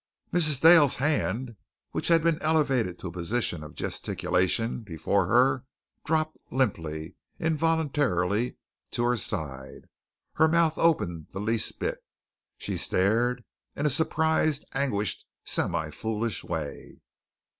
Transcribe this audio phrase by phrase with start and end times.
[0.33, 0.59] Mrs.
[0.59, 1.57] Dale's hand,
[1.91, 5.63] which had been elevated to a position of gesticulation before her,
[6.05, 6.79] dropped limp,
[7.37, 8.57] involuntarily,
[8.89, 9.85] to her side.
[10.33, 12.03] Her mouth opened the least bit.
[12.57, 13.43] She stared
[13.75, 17.01] in a surprised, anguished, semi foolish way.